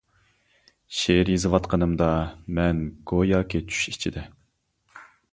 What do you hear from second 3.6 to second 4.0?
چۈش